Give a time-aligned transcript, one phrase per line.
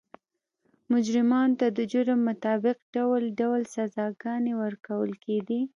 [0.93, 5.61] مجرمانو ته د جرم مطابق ډول ډول سزاګانې ورکول کېدې.